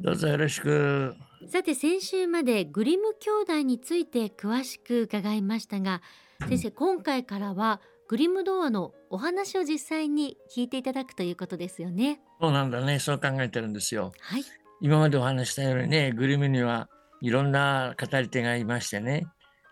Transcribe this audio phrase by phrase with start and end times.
[0.00, 1.14] どうぞよろしく。
[1.48, 6.00] さて先週までグリム兄弟について詳しく伺いましたが
[6.48, 12.98] 先生今回からはグリム童話のお話を実際に聞いていただくということですよねそうなんだね。
[12.98, 14.12] そう考えてるんですよ。
[14.20, 14.44] はい
[14.80, 16.90] 今までお話したようにね、グリムには
[17.22, 19.26] いろんな語り手がいましてね、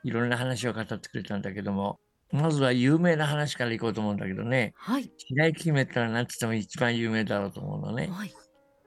[0.04, 1.98] いろんな話を語ってくれたんだけども、
[2.30, 8.08] まずは有名な話からいこうと思うんだけどね、はい白雪姫ってのは何て言っても一番有名だろうと思うのね。
[8.10, 8.32] はい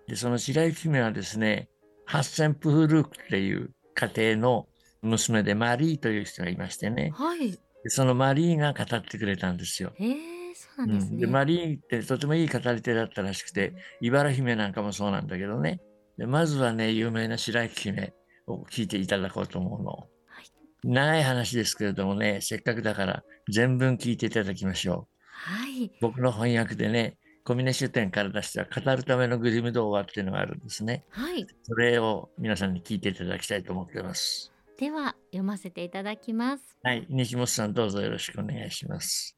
[0.08, 1.70] で、その白雪姫はですね、
[2.06, 4.68] ハッセンプフルークっていう家庭の
[5.02, 7.52] 娘でマリーという人がいましてね、はい。
[7.52, 9.94] でそのマリーが語ってくれたんですよ。
[10.00, 10.16] えー、
[10.56, 11.20] そうなんですね、うん。
[11.20, 15.82] でマリーってとてもいい語り手だったらしくて茨姫なんかもそうなんだけどね。
[16.18, 18.14] でまずはね有名な白雪姫
[18.48, 20.46] を聞いていただこうと思うの、はい。
[20.84, 31.06] 長い話ですけれどもねせっかくだから全文聞いていただきましょはい、う僕の翻訳でね小峰書店から出した語るためのグリム童話っていうのがあるんですね。
[31.10, 34.52] はい、それを皆さんに聞いていただきたいと思っています。
[34.80, 36.76] では読ませていただきます。
[36.82, 37.06] はい。
[37.08, 39.38] 西本さんどうぞよろしくお願いします。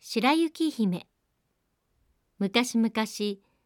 [0.00, 1.06] 白雪姫。
[2.38, 2.90] 昔々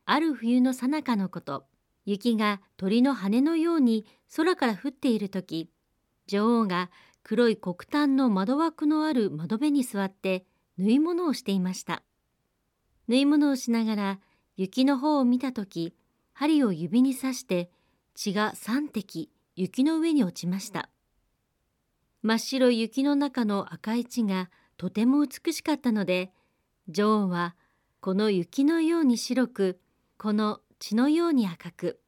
[0.07, 1.67] ある冬の最中のこと。
[2.05, 4.07] 雪が鳥の羽のように
[4.37, 5.71] 空から降っている時
[6.27, 6.91] 女王が
[7.23, 10.45] 黒い黒炭の窓枠のある窓辺に座って
[10.77, 12.03] 縫い物をしていました
[13.09, 14.21] 縫い物をしながら
[14.57, 15.95] 雪の方を見た時
[16.33, 17.71] 針を指に刺して
[18.15, 20.89] 血が3滴雪の上に落ちました。
[22.23, 26.33] 真っ白い雪の中の赤い血がとても美しかったので
[26.89, 27.55] 女王は
[28.01, 29.81] この雪のように白く
[30.17, 32.01] この血のように赤く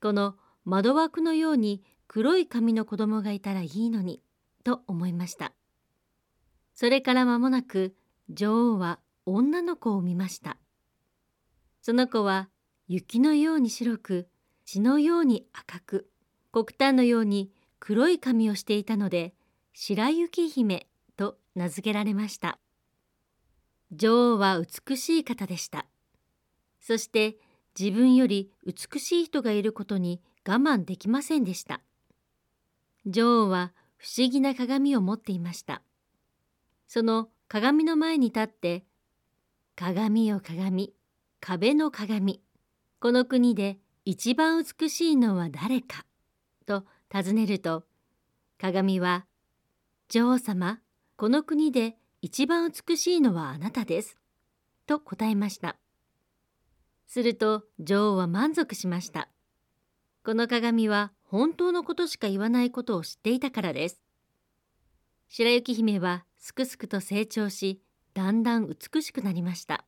[0.00, 4.22] この窓枠のように黒い髪の子供がいたらいいのに
[4.64, 5.52] と思いました。
[6.74, 7.94] それから間もなく
[8.30, 8.98] 女王は
[9.34, 10.56] 女の子を見ました。
[11.82, 12.48] その子は
[12.88, 14.28] 雪のように白く
[14.64, 16.10] 血のように赤く
[16.52, 19.34] 黒炭のように黒い髪をしていたので
[19.72, 20.86] 白雪姫
[21.16, 22.58] と名付けられました。
[23.92, 25.86] 女王は美しい方でした。
[26.80, 27.36] そして
[27.78, 31.80] 自分より美しい人がいることに我慢できませんでした。
[33.06, 35.82] 女王は不思議な鏡を持っていました。
[36.88, 38.84] その鏡の前に立って
[39.82, 40.92] 鏡よ鏡
[41.40, 42.42] 壁の鏡
[43.00, 46.04] この国で一番美しいのは誰か？
[46.66, 47.84] と尋ねると
[48.60, 49.24] 鏡は
[50.10, 50.80] 女王様
[51.16, 54.18] この国で一番美しいのはあなたです。
[54.86, 55.76] と答えました。
[57.06, 59.30] すると女王は満足しました。
[60.26, 64.02] この鏡は本当のことしか言わないことを知っていたからです。
[65.30, 67.80] 白雪姫はすくすくと成長し、
[68.14, 69.84] だんだん美しくなりました。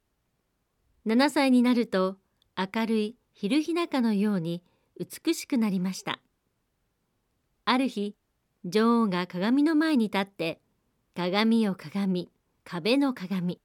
[1.07, 2.17] 7歳になると
[2.57, 4.63] 明るい昼日中のように
[4.99, 6.21] 美しくなりました。
[7.65, 8.17] ある日、
[8.65, 10.61] 女王が鏡の前に立って
[11.17, 12.31] 鏡よ鏡
[12.65, 13.61] 壁の鏡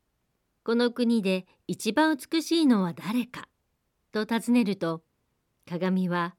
[0.63, 3.47] この国で一番美しいのは誰か
[4.11, 5.03] と尋ねると
[5.69, 6.35] 鏡は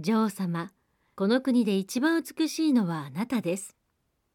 [0.00, 0.72] 女王様
[1.14, 3.76] この国で一番美しいのはあなたです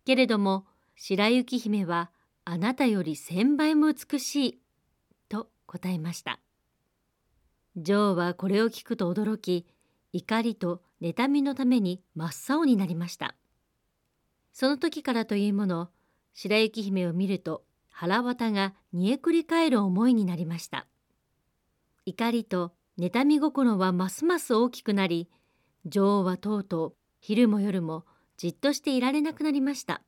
[0.06, 2.10] けれども白雪姫は
[2.50, 4.60] あなたより千倍も美しい
[5.28, 6.40] と答えました。
[7.76, 9.68] 女王はこれを聞くと驚き
[10.14, 13.36] 怒りと妬みのために真っ青になりました。
[14.54, 15.90] その時からというもの
[16.34, 20.88] 白雪姫を見ると腹渡が煮えくり返る思いになりました。
[22.06, 25.30] 怒りと妬み心はますます大きくなり
[25.86, 28.06] 女王はとうとう昼も夜も
[28.38, 30.02] じっとしていられなくなりました。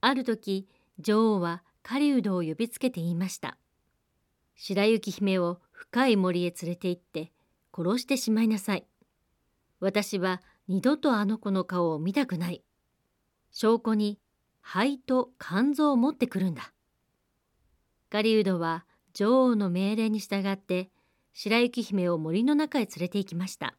[0.00, 0.68] ある時
[0.98, 3.56] 女王は狩人を呼びつけて言いました
[4.54, 7.32] 白雪姫を深い森へ連れて行って
[7.76, 8.86] 殺してしまいなさい
[9.80, 12.62] 私は二度とあの子の顔を見たくない
[13.50, 14.18] 証拠に
[14.62, 16.72] 肺と肝臓を持ってくるんだ。
[18.08, 20.90] 狩人は女王の命令に従って
[21.34, 23.74] 白雪姫を森の中へ連れて行きました。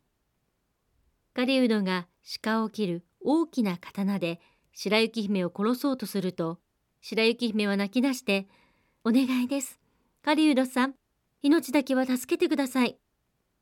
[1.33, 2.07] 狩人が
[2.43, 4.39] 鹿を切る大きな刀で
[4.73, 6.59] 白雪姫を殺そうとすると
[7.05, 8.47] 白雪姫は泣き出して
[9.03, 9.77] 「お願いです。
[10.21, 10.95] 狩人さん
[11.41, 12.97] 命だけは助けてください。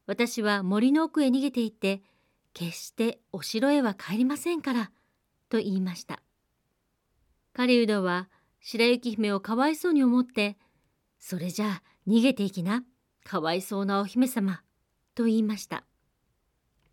[0.05, 2.03] 私は森の奥へ逃げて行って
[2.53, 4.91] 決してお城へは帰りませんから」
[5.49, 6.21] と言いました。
[7.53, 8.29] 狩人は
[8.59, 10.55] 白雪姫をかわいそうに思って
[11.17, 12.85] 「それじゃあ逃げていきな
[13.23, 14.61] かわいそうなお姫様」
[15.15, 15.83] と言いました。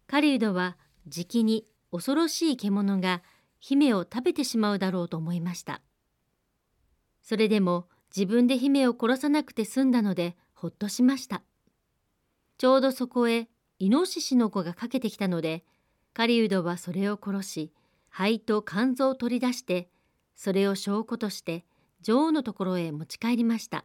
[0.06, 3.22] 狩人はじきに恐ろしい獣が
[3.60, 5.82] 姫を食べてしまうだろうと思いました。
[7.28, 7.84] それでも
[8.16, 11.42] 自分で姫を殺さなくて済んだのでほっとしました。
[12.56, 15.62] ちょうどそこへイノシシの子がかけてきたので
[16.14, 17.72] 狩人はそれを殺し
[18.08, 19.90] 肺と肝臓を取り出して
[20.36, 21.66] それを証拠として
[22.00, 23.84] 女王のところへ持ち帰りました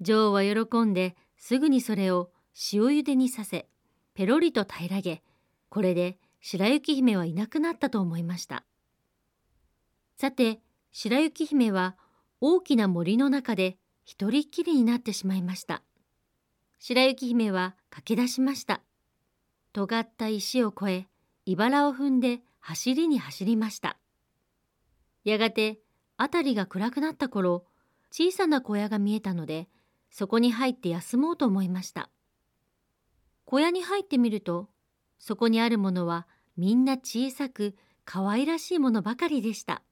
[0.00, 2.30] 女王は喜んですぐにそれを
[2.72, 3.68] 塩茹でにさせ
[4.14, 5.22] ペロリと平らげ
[5.68, 8.64] これで白雪姫はいなくなったと思いました
[10.16, 10.60] さて
[10.92, 11.96] 白雪姫は
[12.40, 15.82] 大きな森の中で一人っきりになってしまいました
[16.82, 18.80] 白雪姫は駆け出しました。
[19.74, 21.06] 尖った石を越え、
[21.44, 23.98] 茨を踏んで走りに走りました。
[25.22, 25.78] やがて
[26.18, 27.66] 辺りが暗くなった頃、
[28.10, 29.68] 小さな小屋が見えたので、
[30.10, 32.08] そこに入って休もうと思いました。
[33.44, 34.70] 小屋に入ってみると、
[35.18, 36.26] そこにあるものは
[36.56, 37.76] みんな小さく
[38.06, 39.82] 可愛らしいものばかりでした。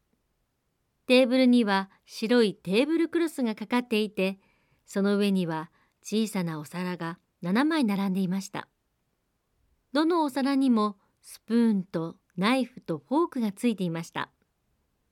[1.09, 4.39] テーブルには白いテーブルクロスがかかっていて、
[4.85, 5.71] その上には
[6.03, 8.69] 小さなお皿が7枚並んでいました。
[9.95, 14.31] どのお皿にもスプーンとナイフとフォークがついていました。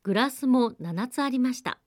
[0.03, 1.79] グラスも7つありました。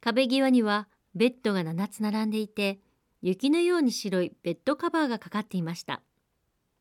[0.00, 2.80] 壁際にはベッドが7つ並んでいて、
[3.20, 6.00] 雪のように白いベッドカバーがかかっていました。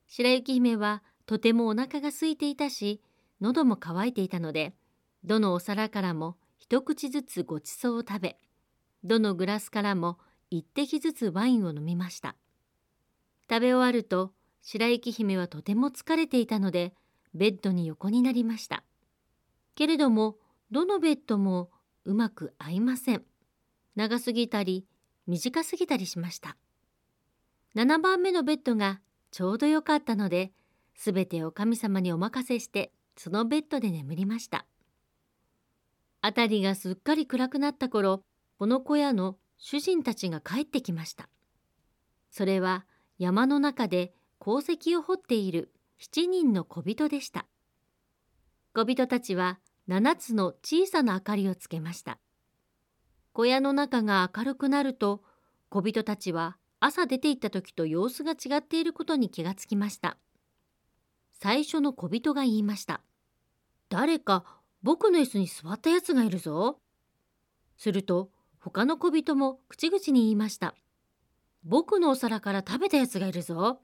[0.07, 3.01] 白雪姫はとてもお腹が空いていたし、
[3.41, 4.73] 喉も渇いていたので、
[5.23, 8.37] どのお皿からも一口ずつごちそうを食べ、
[9.03, 10.17] どのグラスからも
[10.49, 12.35] 一滴ずつワインを飲みました。
[13.49, 16.93] 食べ終わると白雪姫はとても疲れていたので
[17.33, 18.83] ベッドに横になりました。
[19.75, 20.37] けれども
[20.71, 21.69] どのベッドも
[22.05, 23.23] うまく合いません。
[23.95, 24.85] 長すぎたり
[25.27, 26.57] 短すぎたりしました。
[27.75, 28.99] 7番目のベッドが
[29.31, 30.51] ちょうどよかったので
[30.95, 34.65] すべてお神様にお任せしてそのベッドで眠りました。
[36.21, 38.23] 辺りがすっかり暗くなった頃
[38.57, 41.29] この小屋の主人たちが帰ってきました。
[42.31, 42.85] それは
[43.17, 47.45] 山の中で鉱石を掘っている7人の小人でした。
[48.73, 52.19] 小人たちは7つの小さな明かりをつけました。
[53.33, 55.23] 小屋の中が明るくなると
[55.69, 60.17] 小人たちは朝出て行った時と様子が違っていることに気がつきました。
[61.33, 63.01] 最初の小人が言いました。
[63.89, 66.79] 誰か僕の椅子に座ったやつがいるぞ。
[67.77, 68.29] すると
[68.59, 70.75] 他の小人も口々に言いました。
[71.63, 73.81] 僕のお皿から食べたやつがいるぞ。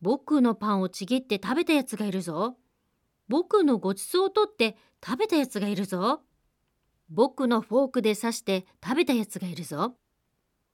[0.00, 2.56] 僕のパンをちぎって食べたやつがいるぞ。
[3.28, 6.22] 僕のごちそうをとって食べたやつがいるぞ。
[7.08, 9.94] 僕のフォークで刺して食べたやつがいるぞ。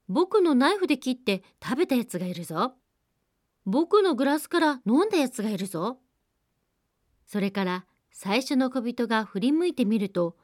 [0.08, 2.74] 僕のナイフで切って食べたやつがいるぞ。
[3.66, 5.98] 僕のグラスから飲んだやつがいるぞ。
[7.26, 10.36] それから最初の小人が振り向いてみると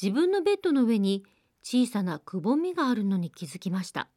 [0.00, 1.24] 自分のベッドの上に
[1.62, 4.08] 小さなくぼみがあるのに気づきました。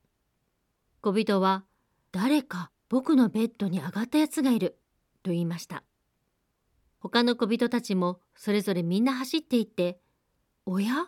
[1.02, 1.63] 小人は
[2.12, 4.78] 誰か僕のベッドに上がったやつがいる
[5.24, 5.84] と言いました。
[7.00, 10.00] 他の小人たちもそれぞれみんな走っていって
[10.66, 11.07] おや？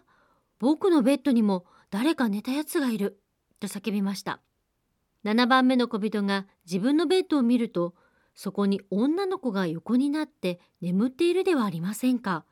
[0.60, 3.20] 僕のベッドにも誰か寝たやつがいる
[3.60, 4.40] と叫びました。
[5.26, 7.96] 7番目の小人が自分のベッドを見ると
[8.38, 12.46] そこに女の子が横になって眠っているではありませんか？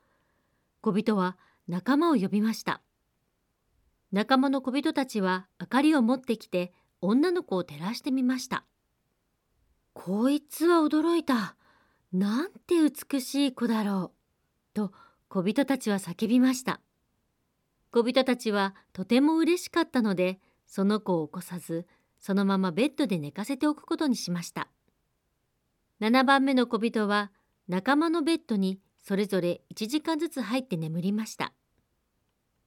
[0.82, 1.38] 小人は
[1.68, 2.82] 仲間を呼びました
[4.10, 8.64] 仲間の小人たちは明かりを持ってきて女の子を照らしてみました。
[9.92, 11.56] こいつは驚いた。
[12.12, 14.12] なんて美しい子だろ
[14.74, 14.74] う。
[14.74, 14.92] と
[15.28, 16.80] 小人たちは叫びました。
[17.92, 21.86] 小人たちはとても嬉しかったので、その子を起こさず、
[22.18, 24.68] そのままベッドで寝かせておくことにしました。
[26.00, 27.32] 7番目の小人は
[27.68, 31.52] 仲間のベッドにそれぞれ1時間ずつ入って眠りました。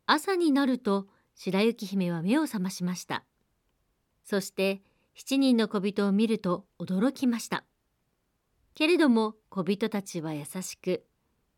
[0.05, 3.23] 朝になると白雪姫は目を覚ましました。
[4.23, 4.81] そして
[5.15, 7.65] 7人の小人を見ると驚きました。
[8.73, 11.05] けれども小人たちは優しく、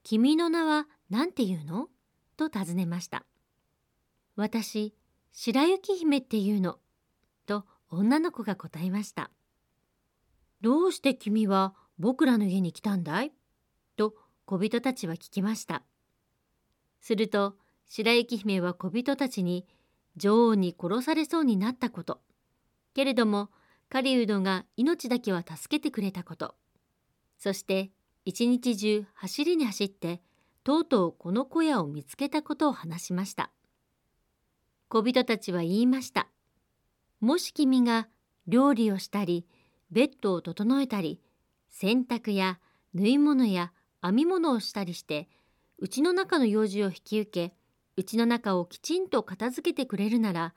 [0.03, 1.87] 君の名は何て言うの？
[2.37, 3.25] と尋ねました。
[4.35, 4.95] 私、
[5.31, 6.79] 白雪姫って言うの。
[7.45, 9.29] と女の子が答えました。
[10.61, 13.31] どうして君は僕らの家に来たんだい？
[13.97, 14.15] と
[14.45, 15.83] 小人たちは聞きました。
[16.99, 17.55] すると
[17.87, 19.65] 白雪姫は小人たちに
[20.17, 22.21] 女王に殺されそうになったこと
[22.93, 23.49] けれども
[23.89, 26.55] 狩人が命だけは助けてくれたこと
[27.37, 27.91] そして
[28.23, 30.21] 一日中走りに走って
[30.63, 33.49] とうとうこの小屋を見つけたことを話しました。
[34.89, 36.27] 小人たちは言いました。
[37.19, 38.07] もし君が
[38.47, 39.47] 料理をしたり、
[39.91, 41.19] ベッドを整えたり、
[41.69, 42.59] 洗濯や
[42.93, 43.71] 縫い物や
[44.01, 45.29] 編み物をしたりして、
[45.77, 47.55] うちの中の用事を引き受け、
[47.97, 50.53] うちの中をきちんと片付けてくれるなら、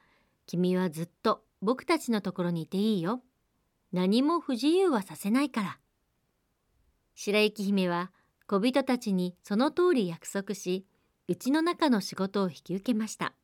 [0.46, 3.22] 君はずっと僕たちのところにいていいよ。
[3.92, 5.78] 何も不自由はさせないから。
[7.14, 8.12] 白雪姫は
[8.46, 10.84] 小人たちにその通り約束し、
[11.28, 13.34] うちの中の仕事を引き受けました。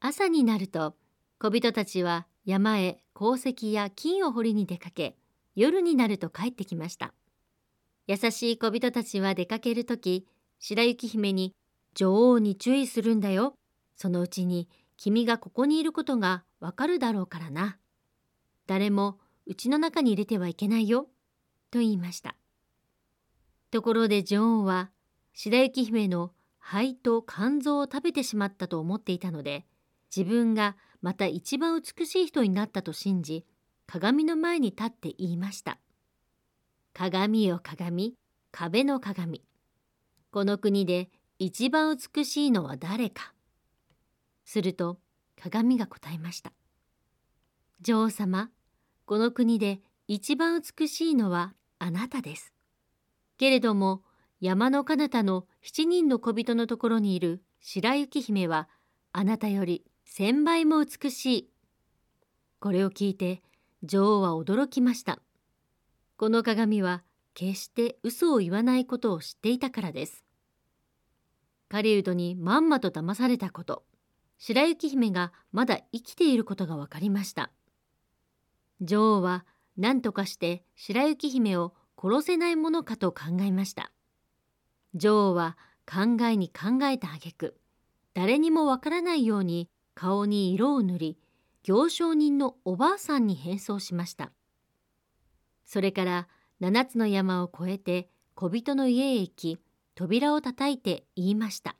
[0.00, 0.96] 朝になると、
[1.38, 5.16] 小人たちは山へ鉱石や金を掘りに出かけ、
[5.54, 7.14] 夜になると帰ってきました。
[8.06, 10.26] 優しい小人たちは出かけるとき、
[10.58, 11.54] 白雪姫に、
[11.94, 13.54] 女王に注意するんだよ。
[13.96, 17.78] そのうちに君がここにいることがわかるだろうからな。
[18.66, 21.08] 誰もうちの中に入れてはいけないよ。
[21.70, 22.36] と言いました。
[23.70, 24.90] ところで女王は
[25.32, 29.66] 白雪姫の肺と肝臓を食べてしまったと思っていたので
[30.14, 33.44] 自分がまた一番美しい人になったと信じ
[33.86, 35.78] 鏡の前に立って言いました。
[36.94, 38.14] 鏡よ鏡、
[38.50, 39.44] 壁の鏡。
[40.30, 43.34] この国で一番美しいのは誰か。
[44.46, 44.98] すると
[45.38, 46.54] 鏡が答えました。
[47.82, 48.48] 女王様、
[49.04, 52.54] この国で一番美しいのはあなたです。
[53.36, 54.00] けれども
[54.40, 58.70] 山の彼方の七人の小人のところにいる白雪姫は
[59.12, 59.84] あなたより
[60.16, 61.50] 千倍も美しい。
[62.60, 63.42] これを聞いて
[63.82, 65.18] 女王は驚きました。
[66.16, 67.02] この鏡は
[67.34, 70.24] 決して嘘を言わないことを知っていたからです。
[71.68, 73.82] 狩人にまんまと騙されたこと、
[74.38, 77.50] 白雪姫がまだ生きていることが分かりました。
[78.80, 79.44] 女王は
[79.76, 83.90] 何とかして白雪姫を殺せないものかと考えました。
[84.94, 85.58] 女王は
[85.92, 87.56] 考えに考えた挙句
[88.14, 91.18] 誰にもわからないように顔に色を塗り、
[91.62, 94.32] 行商人のおばあさんに変装しました。
[95.64, 96.28] それから
[96.60, 99.58] 七つの山を越えて小人の家へ行き、
[99.94, 101.76] 扉を叩いて言いました。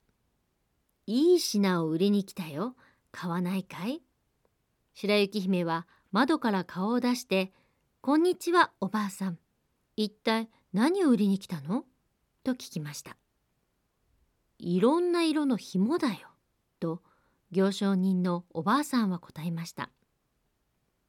[1.06, 2.76] いい品を売りに来たよ。
[3.12, 4.00] 買わないかい？
[4.94, 7.52] 白雪姫は窓から顔を出して、
[8.00, 9.38] こんにちは、おばあさん。
[9.96, 11.84] 一体何を売りに来たの？
[12.42, 13.16] と聞きました。
[14.58, 16.28] いろんな色の紐だよ。
[16.80, 17.02] と
[17.54, 19.90] 行商人のおばあさんは答えました。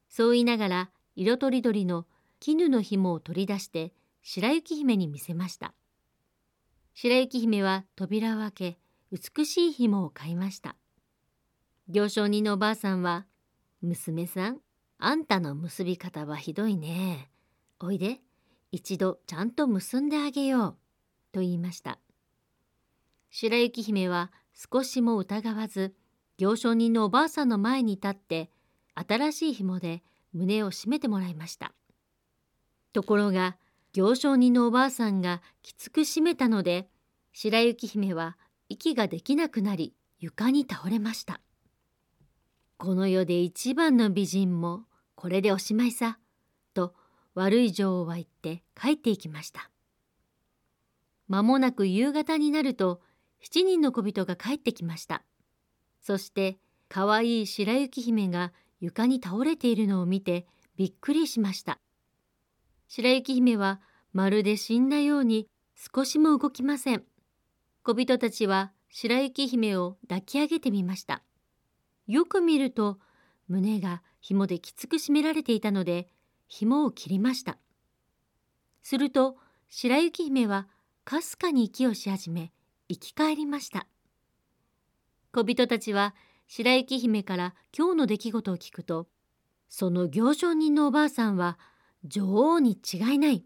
[0.08, 2.06] そう言いながら色とりどりの
[2.38, 5.74] 絹の紐を取り出して白雪姫に見せました。
[6.94, 8.78] 白雪姫は扉を開け
[9.10, 10.76] 美しい紐を買いました。
[11.88, 13.26] 行商人のおばあさんは
[13.82, 14.60] 「娘さん
[14.98, 17.28] あんたの結び方はひどいね。
[17.80, 18.20] おいで
[18.70, 20.76] 一度ちゃんと結んであげよう」
[21.32, 21.98] と言いました
[23.30, 25.94] 白雪姫は少しも疑わず
[26.38, 28.50] 行商人のおばあさんの前に立って
[28.94, 30.02] 新しい紐で
[30.32, 31.72] 胸を締めてもらいました
[32.92, 33.56] ところが
[33.92, 36.88] 行商人のおばあさんがきつく締めたので
[37.32, 38.36] 白雪姫は
[38.68, 41.40] 息ができなくなり床に倒れました
[42.78, 46.18] この世で一番の美人もこれでおしまいさ
[46.74, 46.94] と
[47.34, 49.70] 悪い女王は言って帰っていきました。
[51.28, 53.00] 間もなく夕方になると
[53.42, 55.22] 7人の小人が帰ってきました。
[56.06, 56.56] そして
[56.88, 60.46] かわいい白雪姫が床に倒れているのを見て
[60.76, 61.80] びっくりしました。
[62.86, 63.80] 白雪姫は
[64.12, 67.02] まるで死んだように少しも動きません。
[67.82, 71.24] 小人たちは白雪姫を抱き上げてみました。
[72.06, 73.00] よく見ると
[73.48, 76.08] 胸が紐できつく締められていたので
[76.46, 77.58] 紐を切りました。
[78.84, 80.68] すると白雪姫は
[81.04, 82.52] かすかに息をし始め
[82.88, 83.88] 生き返りました。
[85.36, 86.14] 小人たちは
[86.46, 89.06] 白雪姫から今日の出来事を聞くと
[89.68, 91.58] その行商人のおばあさんは
[92.04, 93.44] 女王に違いない。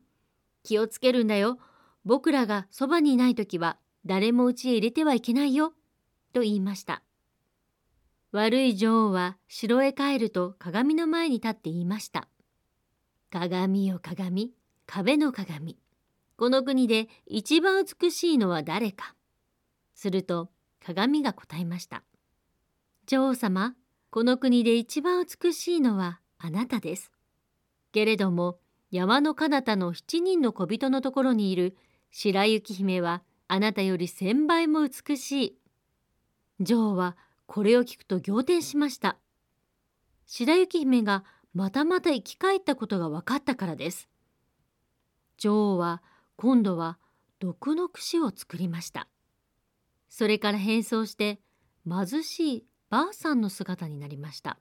[0.62, 1.59] 気をつけるんだよ。
[2.04, 5.73] 僕らがそばにいない時は誰も家へ入れてはいけないよ。
[6.32, 7.02] と言いました。
[8.30, 12.28] 悪い女王は城へ帰ると鏡の前に立って言いました。
[13.32, 14.52] 鏡よ鏡、
[14.87, 15.76] 壁の鏡。
[16.37, 19.16] この国で一番美しいのは誰か。
[19.97, 20.50] すると
[20.84, 22.02] 鏡が答えました。
[23.06, 23.75] 女王様、
[24.10, 27.10] この国で一番美しいのはあなたです。
[27.92, 28.58] けれども
[28.90, 31.76] 山の彼方の七人の小人のところにいる
[32.10, 35.58] 白雪姫はあなたより千倍も美しい。
[36.60, 39.16] 女王はこれを聞くと仰天しました。
[40.26, 44.08] 白雪姫がまたまた生き返ったことが分かったからです。
[45.40, 46.02] 女王は
[46.37, 46.99] 今度は
[47.38, 49.08] 毒の櫛を作りました
[50.10, 51.40] それから変装して
[51.88, 54.58] 貧しいばあさんの姿になりました。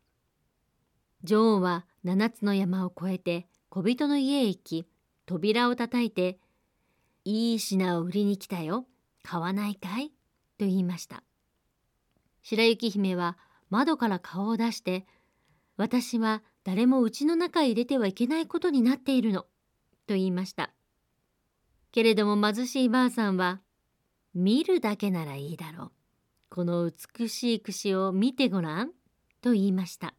[1.24, 4.88] 女王は七つの山を越えて小人の家へ行き
[5.26, 6.40] 扉を叩いて
[7.26, 8.88] 「いい品を売りに来たよ
[9.24, 10.10] 買わないかい?」
[10.58, 11.24] と言いました。
[12.42, 13.38] 白雪姫は
[13.70, 15.06] 窓から顔を出して
[15.78, 19.42] 「私は誰も家の中へ入れてはいけないことになっているの」
[20.08, 20.72] と言いました。
[21.92, 23.62] けれども貧しいばあさんは
[24.34, 25.92] 「見るだけならいいだろう。
[26.50, 28.92] この美しい櫛を見てごらん」
[29.42, 30.16] と言いました。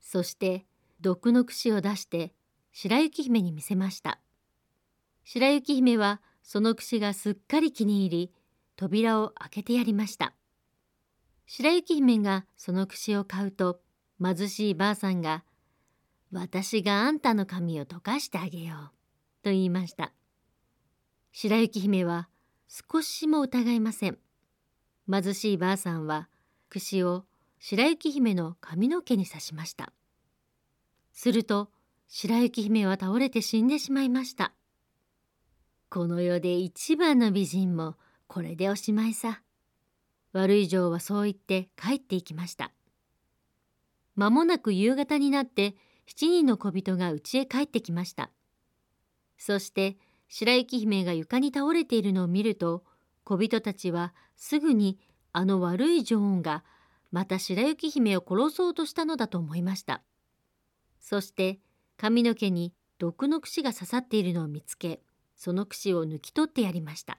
[0.00, 0.66] そして
[1.00, 2.34] 毒の櫛を出して
[2.72, 4.20] 白雪姫に見せました。
[5.24, 8.32] 白雪姫はその櫛がすっかり気に入り
[8.76, 10.34] 扉を開けてやりました。
[11.46, 13.80] 白雪姫がその櫛を買うと
[14.22, 15.44] 貧しいばあさんが
[16.32, 18.78] 「私があんたの髪を溶かしてあげよう」
[19.42, 20.12] と言いました。
[21.32, 22.28] 白雪姫は
[22.72, 24.18] 少しも疑いません。
[25.10, 26.28] 貧しいばあさんは
[26.68, 27.24] 櫛を
[27.58, 29.92] 白雪姫の髪の毛に刺しました。
[31.12, 31.70] すると
[32.06, 34.52] 白雪姫は倒れて死んでしまいました。
[35.88, 37.96] この世で一番の美人も
[38.28, 39.42] これでおしまいさ。
[40.32, 42.70] 悪い女王はそう言って帰っていきました。
[44.14, 45.74] 間もなく夕方になって
[46.06, 48.30] 7人の小人が家へ帰ってきました。
[49.38, 49.96] そして
[50.30, 52.84] 白雪姫が床に倒れているのを見ると
[53.24, 54.98] 小人たちはすぐに
[55.32, 56.64] あの悪い女王が
[57.10, 60.02] また白雪姫を殺そうとしたのだと思いました。
[61.00, 61.58] そして
[61.96, 65.02] 髪の毛に毒の櫛が刺さっているのを見つけ
[65.36, 67.18] その櫛を抜き取ってやりました。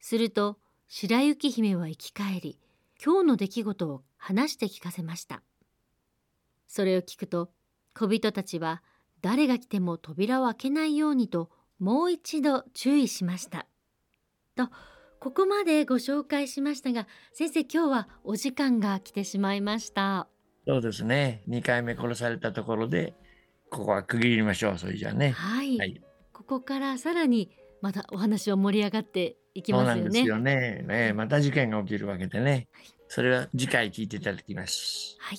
[0.00, 2.60] すると白雪姫は生き返り
[3.04, 5.42] 今日の出来事を話して聞かせました。
[6.68, 7.50] それを聞くと
[7.92, 8.84] 小人たちは
[9.20, 13.66] 誰が来ても扉を開けないようにともう一度注意しました
[14.56, 14.68] と
[15.20, 20.28] ここまでご紹介しましたが先生今日はお時間が来てしまいました
[20.66, 23.14] そうですね2回目殺されたところで
[23.70, 26.00] ここは区切りましょうそれじゃねはい、はい、
[26.32, 27.50] ここからさらに
[27.80, 29.94] またお話は盛り上がっていきますよね。
[29.94, 30.84] そうなんですよね。
[30.86, 32.68] ねまた事件が起きるわけでね。
[32.72, 35.16] はい、それは次回聞いていただきます。
[35.20, 35.38] はい。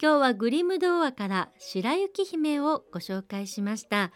[0.00, 4.12] 今日はグリム童話から白雪姫をご紹介しました。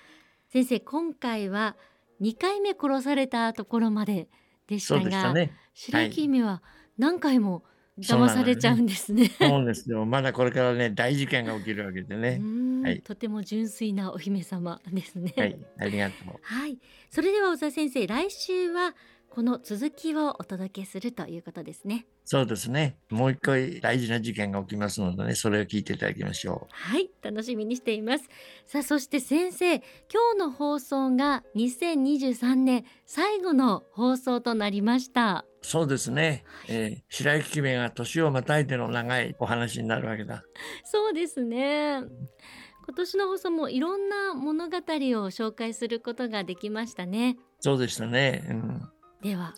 [0.55, 1.75] 先生、今回は
[2.21, 4.29] 2回目殺されたところまで
[4.69, 6.62] でしたが、ね、白雪姫は
[6.97, 7.64] 何回も
[7.99, 9.33] 騙されちゃうんですね。
[9.37, 10.05] そうですよ。
[10.05, 12.40] まだこれからね大事件が起きるわけでね。
[12.87, 15.35] はい、とても純粋なお姫様ですね。
[15.37, 16.38] はい、ありがとう。
[16.40, 16.79] はい、
[17.11, 18.95] それでは小沢先生、来週は
[19.35, 22.07] この続きをお届けするということですね。
[22.25, 22.99] そうですね。
[23.11, 26.73] もう一回大事な事件が起きますのでね、それを聞いていただきましょう。
[26.73, 28.29] はい、楽しみにしています。
[28.64, 29.83] さあ、そして先生、今
[30.35, 35.44] 日の放送が2023年最後の放送となりました。
[35.62, 40.44] そうですね、えー、白雪姫が年をまたいでの長いお話になるわけだ。
[40.85, 42.03] そうですね。
[42.87, 47.37] 今年の放送もいろんな物語を紹介することができましたね。
[47.59, 48.44] そうでしたね。
[48.49, 48.83] うん、
[49.25, 49.55] では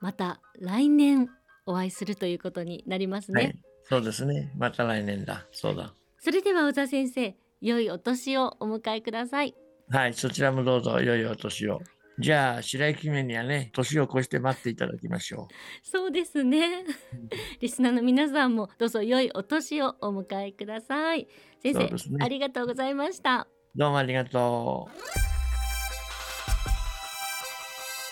[0.00, 1.30] また来年
[1.64, 3.42] お会いするということになりますね。
[3.42, 4.52] はい、そうですね。
[4.56, 5.46] また来年だ。
[5.52, 5.94] そうだ。
[6.18, 9.54] それでは小田先生、良いお年をお迎えください。
[9.88, 11.80] はい、そちらもどうぞ良いお年を。
[12.18, 15.54] じゃあ白雪姫にはね年を越して待っていただきましょう
[15.86, 16.86] そうですね
[17.60, 21.28] リスナーの皆さんもどうぞ良いお年をお迎えください
[21.62, 24.88] 先生、ね、ありがとうございましたどうもありがと
[25.32, 25.35] う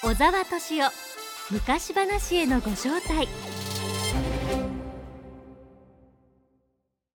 [0.04, 0.92] 小沢敏夫。
[1.50, 3.26] 昔話へのご招待。